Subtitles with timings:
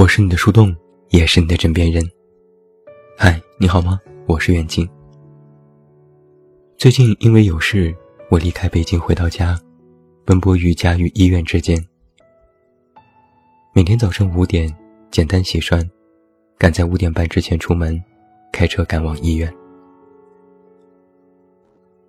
[0.00, 0.74] 我是你的树洞，
[1.10, 2.02] 也是你的枕边人。
[3.18, 4.00] 嗨，你好吗？
[4.26, 4.88] 我是远近。
[6.78, 7.94] 最近因为有事，
[8.30, 9.60] 我离开北京回到家，
[10.24, 11.78] 奔波于家与医院之间。
[13.74, 14.74] 每天早晨五点，
[15.10, 15.86] 简单洗涮，
[16.56, 18.02] 赶在五点半之前出门，
[18.54, 19.54] 开车赶往医院。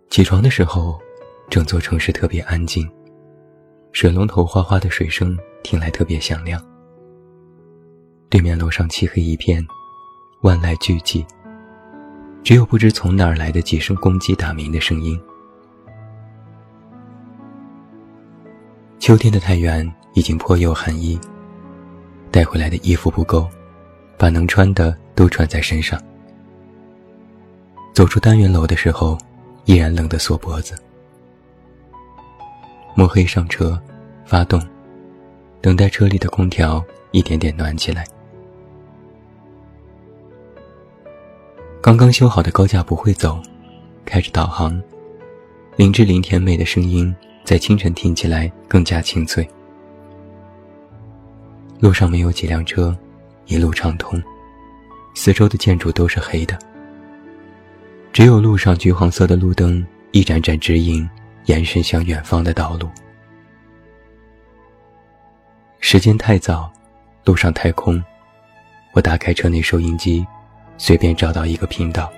[0.10, 0.98] 起床的时候，
[1.50, 2.90] 整座城市特别安静，
[3.92, 6.71] 水龙头哗哗的水声听来特别响亮。
[8.32, 9.62] 对面楼上漆黑一片，
[10.40, 11.26] 万籁俱寂，
[12.44, 15.22] 只有不知从哪儿来的几声公鸡打鸣的声音。
[19.00, 21.20] 秋天的太原已经颇有寒意，
[22.32, 23.50] 带回来的衣服不够，
[24.18, 26.02] 把能穿的都穿在身上。
[27.92, 29.18] 走出单元楼的时候。
[29.66, 30.76] 依然冷得缩脖子，
[32.96, 33.80] 摸黑上车，
[34.26, 34.60] 发动，
[35.62, 38.04] 等待车里的空调一点点暖起来。
[41.82, 43.42] 刚刚修好的高架不会走，
[44.06, 44.80] 开着导航，
[45.76, 49.48] 林志玲甜美的声音在清晨听起来更加清脆。
[51.80, 52.96] 路上没有几辆车，
[53.48, 54.22] 一路畅通，
[55.16, 56.56] 四周的建筑都是黑的。
[58.14, 61.10] 只有路上橘黄色的路灯一盏盏指引，
[61.46, 62.88] 延伸向远方的道路。
[65.80, 66.72] 时间太早，
[67.26, 68.02] 路上太空，
[68.94, 70.24] 我打开车内收音机，
[70.84, 72.12] 随便找到一个频道。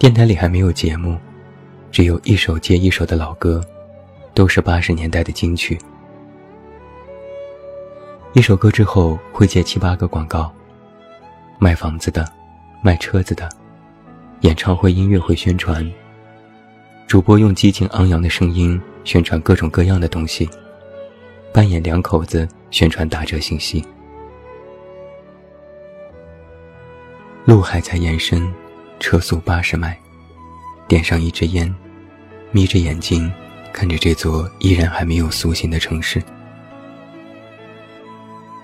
[0.00, 1.16] 电台里还没有节目，
[1.92, 3.64] 只有一首接一首的老歌，
[4.34, 5.78] 都是八十年代的金曲。
[8.32, 10.52] 一首歌之后会接七八个广告，
[11.60, 12.26] 卖房子的。
[12.80, 13.48] 卖车子的，
[14.42, 15.88] 演唱会、音乐会宣传，
[17.08, 20.48] 主播用激情昂扬的声音宣传各种各样的东西，
[21.52, 23.84] 扮演两口子宣传打折信息。
[27.48, 28.46] 路还在延伸，
[29.00, 29.98] 车速八十迈，
[30.86, 31.74] 点上一支烟，
[32.50, 33.32] 眯着眼睛
[33.72, 36.22] 看着这座依然还没有苏醒的城市，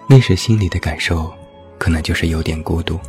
[0.07, 1.33] 那时心里的感受，
[1.79, 3.01] 可能就是有点孤独。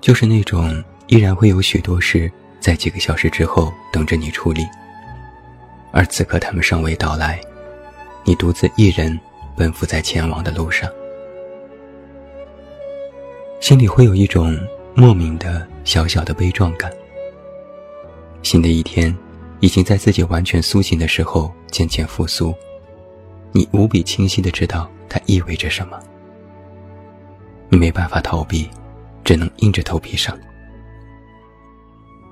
[0.00, 2.30] 就是那种依然会有许多事
[2.60, 4.64] 在几个小时之后等着你处理，
[5.90, 7.40] 而此刻他们尚未到来，
[8.22, 9.18] 你独自一人
[9.56, 10.88] 奔赴在前往的路上，
[13.60, 14.58] 心里会有一种
[14.94, 16.92] 莫名的小小的悲壮感。
[18.42, 19.16] 新的一天
[19.60, 22.54] 已经在自己完全苏醒的时候渐渐复苏，
[23.52, 25.98] 你无比清晰的知道它意味着什么，
[27.68, 28.68] 你没办法逃避。
[29.24, 30.38] 只能硬着头皮上，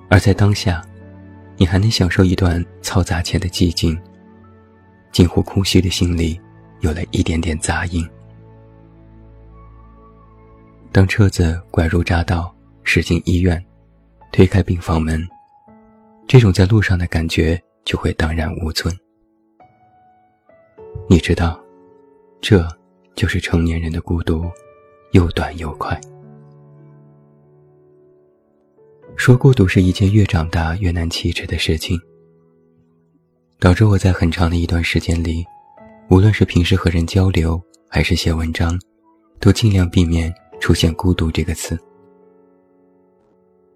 [0.09, 0.81] 而在当下，
[1.57, 4.01] 你还能享受一段嘈杂前的寂静。
[5.11, 6.41] 近乎空虚的心里，
[6.83, 8.09] 有了一点点杂音。
[10.95, 13.61] 当车子拐入匝道，驶进医院，
[14.31, 15.21] 推开病房门，
[16.29, 18.97] 这种在路上的感觉就会荡然无存。
[21.09, 21.61] 你知道，
[22.41, 22.65] 这
[23.17, 24.49] 就是成年人的孤独，
[25.11, 26.01] 又短又快。
[29.17, 32.01] 说孤独是一件越长大越难启齿的事情，
[33.59, 35.45] 导致我在很长的一段时间里，
[36.09, 38.79] 无论是平时和人交流还是写文章，
[39.41, 41.79] 都尽量避免出现“孤独”这个词。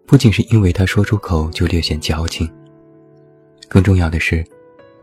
[0.07, 2.51] 不仅是因为他说出口就略显矫情，
[3.69, 4.45] 更重要的是，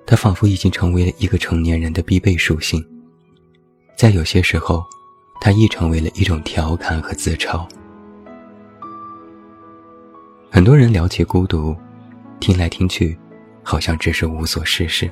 [0.05, 2.83] 他仿佛已经成为了一个成年人的必备属性，
[3.95, 4.83] 在有些时候，
[5.39, 7.67] 他亦成为了一种调侃和自嘲。
[10.49, 11.75] 很多人聊起孤独，
[12.39, 13.15] 听来听去，
[13.61, 15.07] 好像只是无所事事。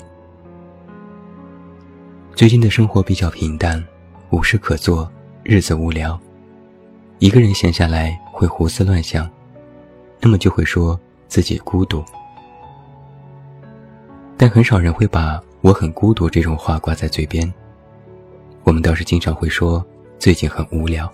[2.34, 3.86] 最近的生活比较平淡，
[4.32, 5.12] 无事可做，
[5.44, 6.20] 日子无聊，
[7.24, 9.32] 一个人闲下来会胡思乱想，
[10.20, 12.04] 那么就会说自己孤独。
[14.36, 17.50] 但很少人会把我很孤独这种话挂在嘴边。
[18.66, 19.82] 我们倒是经常会说
[20.20, 21.10] 最近很无聊，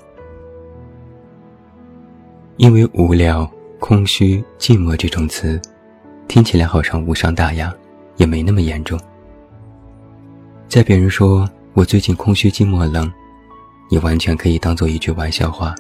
[2.58, 3.48] 因为无聊。
[3.80, 5.62] 空虚、寂寞这种词，
[6.28, 7.72] 听起来好像无伤大雅，
[8.18, 9.00] 也没那么严重。
[10.68, 13.14] 在别人说我最近空虚、寂寞、冷，
[13.92, 15.76] 你完全可以当做一句玩笑话，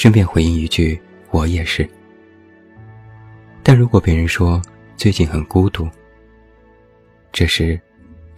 [0.00, 0.98] 顺便回应一句
[1.28, 1.86] “我也是”。
[3.62, 4.58] 但如果别人说
[4.96, 5.86] 最近很孤独，
[7.32, 7.78] 这时，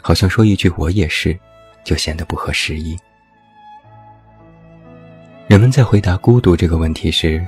[0.01, 1.39] 好像说一句“我也是”，
[1.87, 2.99] 就显得不合时宜。
[5.47, 7.41] 人们在回答孤独这个问题时，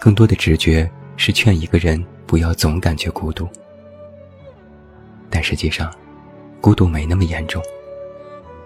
[0.00, 3.48] 更多的直觉是劝一个人不要总感觉孤独，
[5.28, 5.92] 但实际上，
[6.60, 7.60] 孤独没那么严重。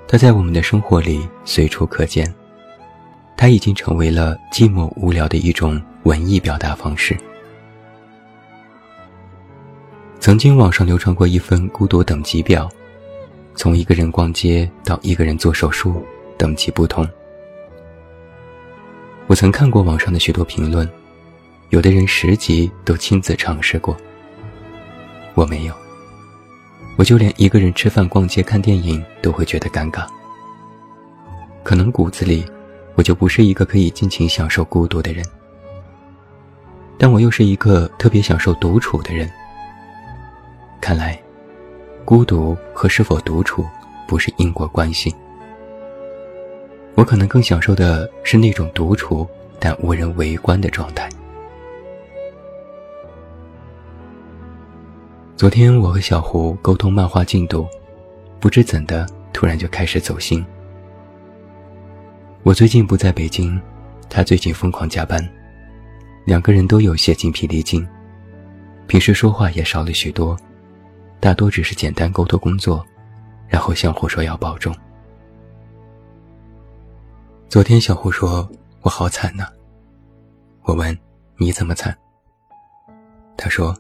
[0.06, 2.30] 它在我们的生活里随处可见。
[3.36, 7.16] 它已经成为了寂寞无聊的一种文艺表达方式。
[10.20, 12.68] 曾经网上流传过一份孤独等级表，
[13.54, 16.02] 从一个人逛街到一个人做手术，
[16.38, 17.06] 等级不同。
[19.26, 20.88] 我曾看过网上的许多评论，
[21.70, 23.96] 有的人十级都亲自尝试过，
[25.34, 25.74] 我没有。
[26.96, 30.06] 我就连一个人吃饭、逛街、看电影都会觉得尴尬。
[31.62, 32.44] 可能骨子里，
[32.94, 35.24] 我就不是一个可以尽情享受孤独的人。
[36.96, 39.30] 但我又是一个特别享受独处的人。
[40.80, 41.20] 看来，
[42.04, 43.66] 孤独和是否独处
[44.06, 45.14] 不是因果关系。
[46.94, 51.08] 我可能更享受的是那种独处但无人围观的状态。
[55.36, 57.66] 昨天我和小胡沟通漫画进度，
[58.38, 60.46] 不知怎的突然就开始走心。
[62.44, 63.58] 我最近不在北京，
[64.10, 65.26] 他最近疯狂加班，
[66.26, 67.88] 两个人都有些精疲力尽，
[68.86, 70.36] 平时说话也少了许多，
[71.20, 72.84] 大多只是简单沟通工作，
[73.48, 74.76] 然后相互说要保重。
[77.48, 78.46] 昨天小胡说
[78.82, 79.48] ：“我好惨呐。”
[80.64, 80.94] 我问
[81.40, 81.96] ：“你怎么惨？”
[83.38, 83.74] 他说：“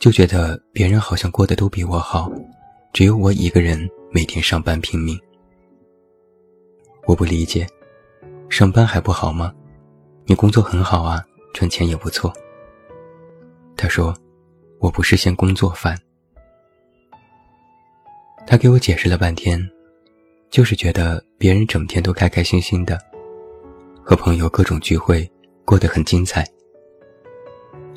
[0.00, 2.32] 就觉得别人好像过得都比我好，
[2.94, 5.20] 只有我一个人每天上班拼命。”
[7.06, 7.66] 我不理解，
[8.48, 9.52] 上班还不好吗？
[10.26, 12.32] 你工作很好啊，赚钱也不错。
[13.76, 14.16] 他说
[14.80, 15.98] ：“我不是嫌工作烦。”
[18.46, 19.70] 他给我解释了半天。
[20.50, 22.96] 就是觉得别人整天都开开心心的，
[24.04, 25.28] 和朋友各种聚会，
[25.64, 26.46] 过得很精彩。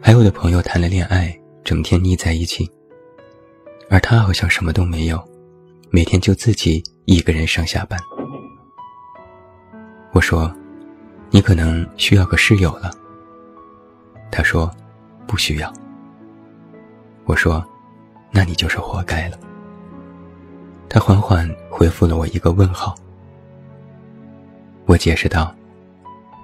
[0.02, 2.68] 还有的朋友谈了恋爱，整天腻在一起，
[3.92, 5.24] 而他好像什么都没有，
[5.92, 8.00] 每天就自己一个人上下班。
[10.18, 10.52] 我说
[11.30, 12.90] ：“你可能需要个室友了。”
[14.34, 14.68] 他说
[15.28, 15.72] ：“不需要。”
[17.26, 17.64] 我说
[18.34, 19.38] ：“那你就是活该了。”
[20.90, 22.96] 他缓缓回复了我一个问号。
[24.88, 25.54] 我解释道：“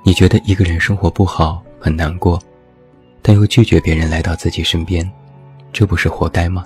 [0.05, 2.39] 你觉得一个人生活不好，很难过，
[3.23, 5.11] 但又拒绝别人来到自己身边，
[5.71, 6.63] 这不是活该吗？”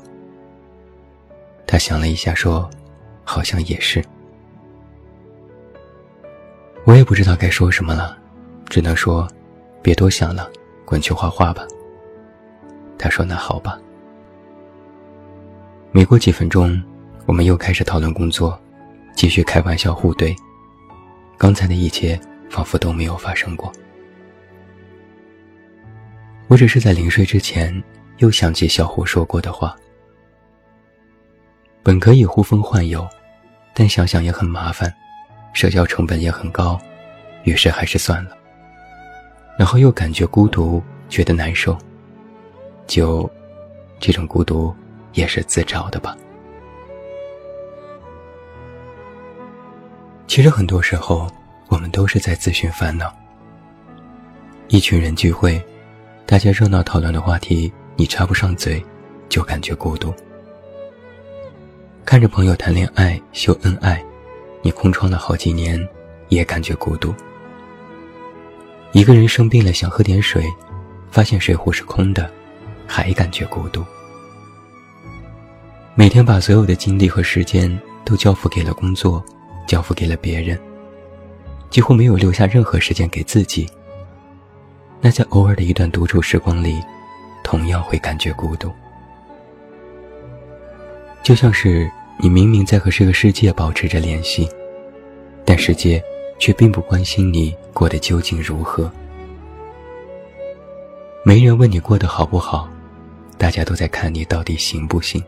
[1.65, 2.69] 他想了一下，说
[3.24, 4.04] ：“好像也是。”
[6.87, 8.17] 我也不知道该说什么了，
[8.69, 9.27] 只能说
[9.83, 10.49] ：“别多想了，
[10.85, 11.67] 滚去画画吧。”
[12.97, 13.77] 他说：“那好吧。”
[15.91, 16.81] 没过几分钟。
[17.25, 18.57] 我们又开始讨论工作，
[19.13, 20.33] 继续开玩笑互怼。
[21.37, 22.17] 刚才的一切
[22.49, 23.69] 仿佛都没有发生过。
[26.47, 27.83] 我只是在临睡之前
[28.19, 29.75] 又想起小胡说过的话：
[31.83, 33.05] 本可以呼风唤友，
[33.73, 34.89] 但想想也很麻烦，
[35.57, 36.80] 社交成本也很高，
[37.44, 38.38] 于是还是算了。
[39.57, 41.75] 然后又感觉孤独，觉得难受，
[42.86, 43.27] 就
[44.00, 44.71] 这种孤独
[45.13, 46.15] 也是自找的吧。
[50.27, 51.27] 其实很多时候，
[51.69, 53.12] 我们都是在自寻烦恼。
[54.68, 55.59] 一群人聚会，
[56.27, 58.80] 大家热闹讨论的话题，你插不上嘴，
[59.27, 60.11] 就感觉孤独；
[62.06, 63.99] 看着朋友谈恋爱、秀恩爱，
[64.68, 65.80] 你空窗了好几年，
[66.28, 67.16] 也感觉孤独。
[68.92, 70.44] 一个人生病了，想喝点水，
[71.09, 72.30] 发现水壶是空的，
[72.86, 73.81] 还感觉孤独。
[75.95, 79.24] 每天把所有的精力和时间都交付给了工作。
[79.66, 80.59] 交付给了别人，
[81.69, 83.69] 几乎没有留下任何时间给自己。
[85.00, 86.78] 那在偶尔的一段独处时光里，
[87.42, 88.69] 同样会感觉孤独。
[91.24, 94.50] 就像是你明明在和这个世界保持着联系，
[95.49, 96.04] 但世界
[96.37, 98.92] 却并不关心你过得究竟如何。
[101.23, 102.68] 没人问你过得好不好，
[103.37, 105.23] 大家都在看你到底行不行。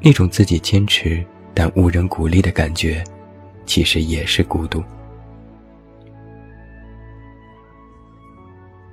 [0.00, 1.26] 那种自己坚持。
[1.54, 3.02] 但无人鼓励的感觉，
[3.66, 4.80] 其实也是孤独。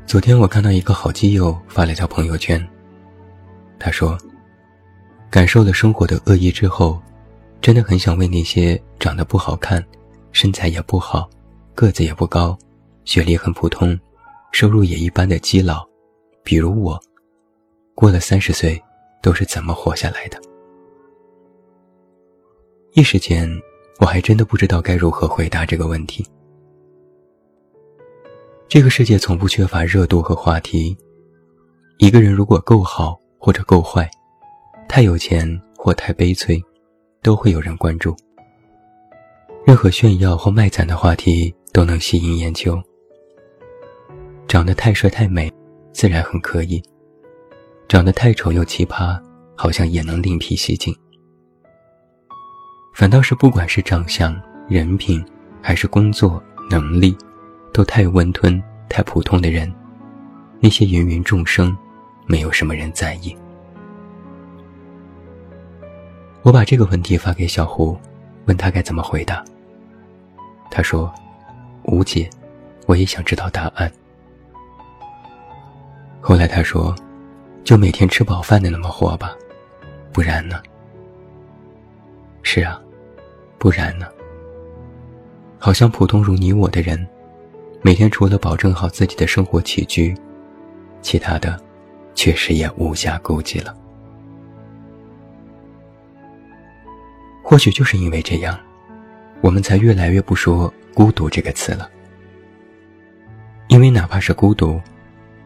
[0.08, 2.68] 昨天我看到一个好基友发了条朋友圈，
[3.78, 4.18] 他说
[5.30, 7.00] ：“感受了生活的恶意之后，
[7.66, 9.84] 真的很想为那些长得不好看、
[10.32, 11.28] 身材也不好、
[11.74, 12.56] 个子也不高、
[13.06, 14.00] 学历很普通、
[14.52, 15.84] 收入也一般的基佬，
[16.44, 17.02] 比如我，
[17.96, 18.80] 过了三十岁
[19.20, 20.40] 都是怎么活下来的。”
[22.94, 23.50] 一时间，
[24.00, 26.24] 我还真的不知道该如何回答这个问题。
[28.68, 30.96] 这个世界从不缺乏热度和话题。
[31.98, 34.08] 一个人如果够好或者够坏，
[34.88, 36.64] 太有钱或太悲催，
[37.26, 38.16] 都会有人关注。
[39.66, 42.80] 任何炫耀或卖惨的话题都能吸引眼球。
[44.48, 45.52] 长得太帅太美，
[45.92, 46.80] 自然很可以；
[47.88, 49.20] 长得太丑又奇葩，
[49.56, 50.96] 好像也能另辟蹊径。
[52.94, 54.40] 反倒是不管是长相、
[54.70, 55.26] 人品，
[55.64, 56.40] 还是工作
[56.70, 57.18] 能力，
[57.74, 59.74] 都太温吞、太普通的人，
[60.60, 61.76] 那些芸芸众生，
[62.28, 63.36] 没有什么人在意。
[66.46, 67.98] 我把这个问题发给小胡，
[68.46, 69.44] 问他该怎么回答。
[70.70, 71.12] 他说
[71.86, 72.30] ：“吴姐，
[72.86, 73.92] 我也想知道答案。”
[76.22, 76.96] 后来他说
[77.66, 79.36] ：“就每天吃饱饭的那么活吧，
[80.14, 80.62] 不然呢？”
[82.44, 82.80] 是啊。
[83.58, 84.06] 不然呢？
[85.58, 87.08] 好像普通如你我的人，
[87.82, 90.16] 每天除了保证好自己的生活起居，
[91.02, 91.60] 其他的，
[92.14, 93.76] 确实也无暇顾及了。
[97.48, 98.60] 或许就是因为这样，
[99.40, 101.88] 我们才越来越不说“孤独”这个词了。
[103.68, 104.82] 因为哪怕是孤独，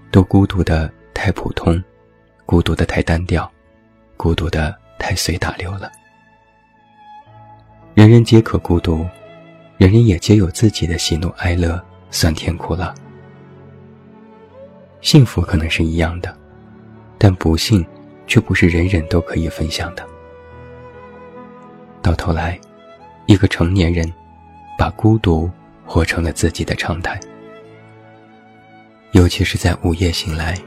[0.09, 1.83] 都孤独的太普通，
[2.45, 3.51] 孤独的太单调，
[4.15, 5.91] 孤独的太随大流了。
[7.95, 9.05] 人人皆可孤独，
[9.77, 12.95] 人人也皆有自己的喜怒哀乐、酸甜苦辣。
[15.01, 16.33] 幸福可能是一样的，
[17.17, 17.85] 但不幸
[18.25, 20.08] 却不是人人都可以分享的。
[22.01, 22.59] 到头来，
[23.25, 24.11] 一个成年人
[24.77, 25.49] 把孤独
[25.85, 27.19] 活成了自己的常态，
[29.11, 30.57] 尤其是在午夜醒来，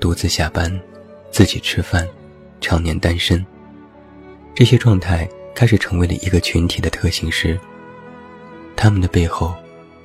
[0.00, 0.80] 独自下班，
[1.30, 2.08] 自己吃饭，
[2.60, 3.44] 常年单身，
[4.54, 5.28] 这些状态。
[5.56, 7.56] 开始成为了一个群体的特性时，
[8.74, 9.54] 他们的背后，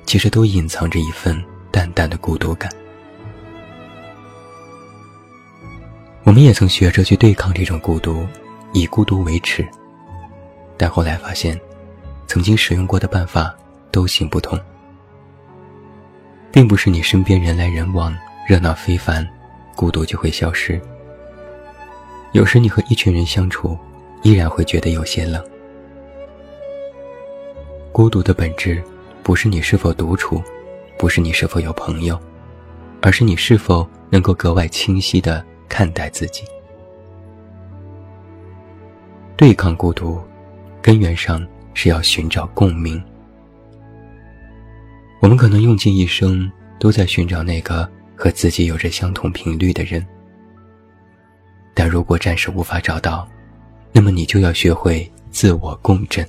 [0.06, 2.70] 其实都隐藏着一份淡淡的孤独感。
[6.22, 8.24] 我们也曾学着去对抗这种孤独，
[8.72, 9.66] 以孤独为耻。
[10.80, 11.60] 但后来发现，
[12.26, 13.54] 曾经使用过的办法
[13.90, 14.58] 都行不通。
[16.50, 18.16] 并不是你身边人来人往、
[18.48, 19.28] 热闹非凡，
[19.76, 20.80] 孤独就会消失。
[22.32, 23.76] 有时你和一群人相处。
[24.22, 25.42] 依然会觉得有些冷。
[27.90, 28.82] 孤独的本质，
[29.22, 30.42] 不是你是否独处，
[30.98, 32.20] 不是你是否有朋友，
[33.00, 36.44] 而是你是否能够格外清晰地看待自己。
[39.38, 40.20] 对抗孤独，
[40.82, 43.02] 根源上是要寻找共鸣。
[45.20, 50.06] 我们可能用尽一生都在寻找那个和自己有着相同频率的人，
[51.74, 53.28] 但如果暂时无法找到，
[53.92, 56.26] 那么你就要学会自我共振。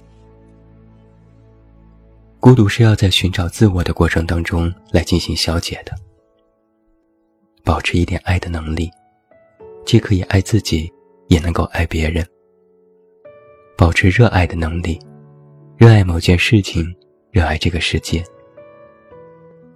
[2.39, 5.95] 孤独是要在寻找自我的过程当中来进行消解的。
[7.63, 8.89] 保持一点爱的能力，
[9.85, 10.91] 既可以爱自己，
[11.27, 12.27] 也能够爱别人。
[13.81, 14.99] 保持热爱的能力，
[15.75, 16.85] 热爱某件事情，
[17.31, 18.23] 热爱这个世界。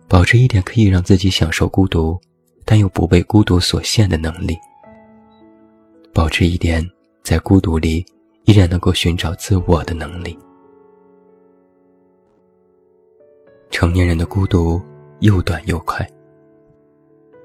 [0.08, 2.16] 保持一点可以让自己享受孤独，
[2.66, 4.56] 但又不被孤独所限的能力。
[6.14, 6.88] 保持一点。
[7.24, 8.06] 在孤独里，
[8.44, 10.38] 依然能够寻找自我的能力。
[13.72, 14.80] 成年人的孤独
[15.22, 16.08] 又短又快，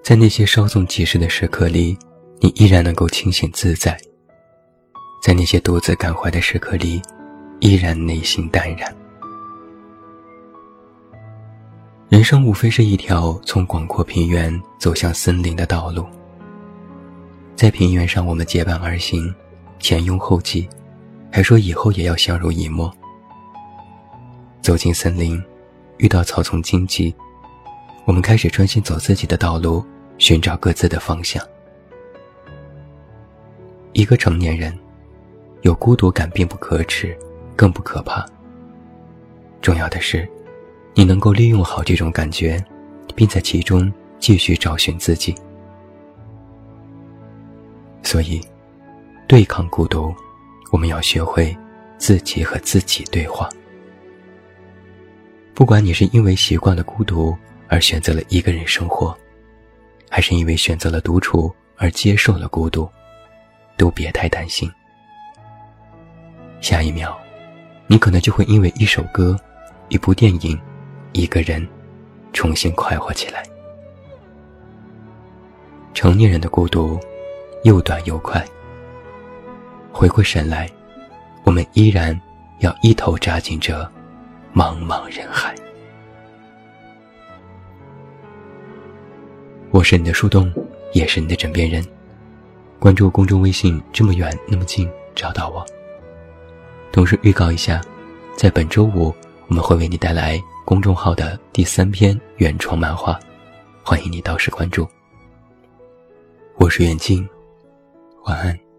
[0.03, 1.97] 在那些稍纵即逝的时刻里，
[2.41, 3.97] 你依然能够清醒自在；
[5.21, 7.01] 在那些独自感怀的时刻里，
[7.61, 8.95] 依然内心淡然。
[12.09, 16.07] 人生无非是一条从广阔平原走向森林的道路，
[17.55, 19.33] 在平原上，我们结伴而行。
[19.79, 20.69] 前拥后继，
[21.31, 22.93] 还说以后也要相濡以沫。
[24.61, 25.43] 走进森林，
[25.97, 27.15] 遇到草丛荆棘，
[28.05, 29.83] 我们开始专心走自己的道路，
[30.19, 31.43] 寻找各自的方向。
[33.95, 34.79] 一个成年人，
[35.63, 37.17] 有孤独感并不可耻，
[37.57, 38.25] 更不可怕。
[39.61, 40.29] 重要的是，
[40.95, 42.63] 你能够利用好这种感觉，
[43.15, 45.35] 并在其中继续找寻自己。
[48.03, 48.41] 所以。
[49.29, 50.13] 对抗孤独，
[50.73, 51.57] 我们要学会
[51.99, 53.49] 自己和自己对话。
[55.55, 57.39] 不管你是因为习惯了孤独
[57.69, 59.17] 而选择了一个人生活，
[60.11, 62.91] 还是因为选择了独处而接受了孤独，
[63.77, 64.69] 都别太担心。
[66.61, 67.15] 下一秒，
[67.87, 69.37] 你可能就会因为一首歌、
[69.89, 70.59] 一部电影、
[71.13, 71.67] 一个人，
[72.33, 73.43] 重新快活起来。
[75.95, 77.01] 成年人的孤独，
[77.65, 78.45] 又短又快。
[79.93, 80.71] 回过神来，
[81.45, 82.19] 我们依然
[82.61, 83.75] 要一头扎进这
[84.55, 85.55] 茫茫人海。
[89.71, 90.53] 我是你的树洞，
[90.93, 91.85] 也是你的枕边人。
[92.79, 95.67] 关注公众微信，这么远那么近，找到我。
[96.93, 97.81] 同时预告一下，
[98.37, 99.15] 在本周五
[99.47, 103.19] 我们会为你带来公众号的第三篇原创漫画，
[103.85, 104.87] 欢迎你到时关注。
[106.57, 107.27] 我是袁静，
[108.25, 108.70] 晚安。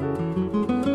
[0.00, 0.89] Música